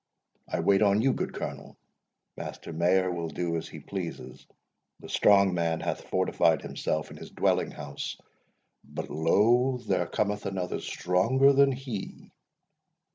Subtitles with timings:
[0.47, 4.47] I wait on you, good Colonel—Master Mayor will do as he pleases.
[4.99, 8.17] The strong man hath fortified himself in his dwelling house,
[8.83, 12.31] but lo, there cometh another stronger than he."